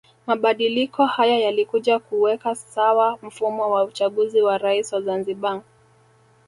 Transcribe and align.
Mabadiliko 0.27 1.05
haya 1.05 1.39
yalikuja 1.39 1.99
kuweka 1.99 2.55
sawa 2.55 3.19
mfumo 3.21 3.69
wa 3.71 3.83
uchaguzi 3.83 4.41
wa 4.41 4.57
Rais 4.57 4.93
wa 4.93 5.01
Zanzibar 5.01 5.61